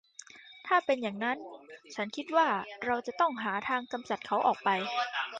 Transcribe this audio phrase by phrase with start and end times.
[0.67, 1.37] ถ้าเป็นอย่างงั้น
[1.95, 2.49] ฉันคิดว่า
[2.85, 4.69] เราจะต้องหาทางกำจัดเขาออกไป